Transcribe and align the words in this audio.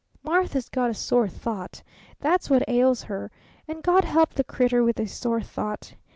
Martha's 0.23 0.67
got 0.67 0.89
a 0.89 0.95
sore 0.95 1.27
thought. 1.27 1.83
That's 2.21 2.49
what 2.49 2.67
ails 2.67 3.03
her. 3.03 3.29
And 3.67 3.83
God 3.83 4.03
help 4.03 4.33
the 4.33 4.43
crittur 4.43 4.83
with 4.83 4.99
a 4.99 5.05
sore 5.05 5.41
thought! 5.43 5.93